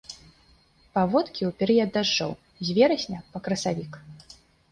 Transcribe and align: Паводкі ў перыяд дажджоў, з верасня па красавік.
Паводкі 0.97 1.41
ў 1.47 1.51
перыяд 1.59 1.89
дажджоў, 1.99 2.33
з 2.69 2.75
верасня 2.79 3.19
па 3.35 3.45
красавік. 3.49 3.91